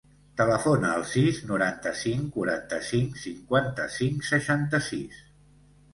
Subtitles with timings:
[0.39, 5.25] Telefona al sis, noranta-cinc, quaranta-cinc, cinquanta-cinc, seixanta-sis.